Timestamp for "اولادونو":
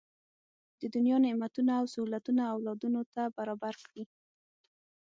2.53-3.01